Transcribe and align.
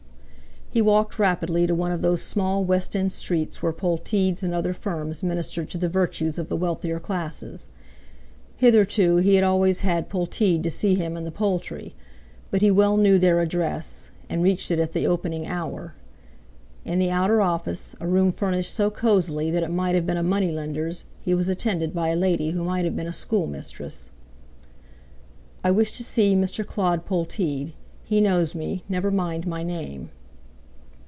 He 0.73 0.81
walked 0.81 1.19
rapidly 1.19 1.67
to 1.67 1.75
one 1.75 1.91
of 1.91 2.01
those 2.01 2.21
small 2.21 2.63
West 2.63 2.95
End 2.95 3.11
streets 3.11 3.61
where 3.61 3.73
Polteed's 3.73 4.41
and 4.41 4.53
other 4.53 4.71
firms 4.73 5.21
ministered 5.21 5.69
to 5.71 5.77
the 5.77 5.89
virtues 5.89 6.37
of 6.39 6.47
the 6.47 6.55
wealthier 6.55 6.97
classes. 6.97 7.67
Hitherto 8.55 9.17
he 9.17 9.35
had 9.35 9.43
always 9.43 9.81
had 9.81 10.07
Polteed 10.09 10.63
to 10.63 10.71
see 10.71 10.95
him 10.95 11.17
in 11.17 11.25
the 11.25 11.29
Poultry; 11.29 11.93
but 12.51 12.61
he 12.61 12.71
well 12.71 12.95
knew 12.95 13.19
their 13.19 13.41
address, 13.41 14.11
and 14.29 14.41
reached 14.41 14.71
it 14.71 14.79
at 14.79 14.93
the 14.93 15.05
opening 15.05 15.45
hour. 15.45 15.93
In 16.85 16.99
the 16.99 17.11
outer 17.11 17.41
office, 17.41 17.93
a 17.99 18.07
room 18.07 18.31
furnished 18.31 18.73
so 18.73 18.89
cosily 18.89 19.51
that 19.51 19.63
it 19.63 19.71
might 19.71 19.95
have 19.95 20.07
been 20.07 20.15
a 20.15 20.23
money 20.23 20.53
lender's, 20.53 21.03
he 21.19 21.33
was 21.33 21.49
attended 21.49 21.93
by 21.93 22.07
a 22.07 22.15
lady 22.15 22.51
who 22.51 22.63
might 22.63 22.85
have 22.85 22.95
been 22.95 23.07
a 23.07 23.11
schoolmistress. 23.11 24.09
"I 25.65 25.71
wish 25.71 25.91
to 25.97 26.03
see 26.05 26.33
Mr. 26.33 26.65
Claud 26.65 27.05
Polteed. 27.05 27.73
He 28.05 28.21
knows 28.21 28.55
me—never 28.55 29.11
mind 29.11 29.45
my 29.45 29.63
name." 29.63 30.11